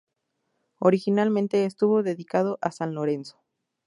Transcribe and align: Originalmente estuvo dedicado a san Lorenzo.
Originalmente 0.79 1.63
estuvo 1.65 2.01
dedicado 2.01 2.57
a 2.63 2.71
san 2.71 2.95
Lorenzo. 2.95 3.39